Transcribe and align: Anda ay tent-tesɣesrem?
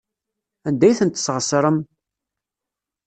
Anda 0.67 0.85
ay 0.87 0.97
tent-tesɣesrem? 0.99 1.77